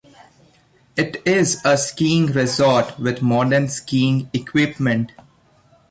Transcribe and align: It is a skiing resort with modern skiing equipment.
It 0.97 1.21
is 1.27 1.61
a 1.63 1.77
skiing 1.77 2.31
resort 2.31 2.97
with 2.99 3.21
modern 3.21 3.69
skiing 3.69 4.31
equipment. 4.33 5.11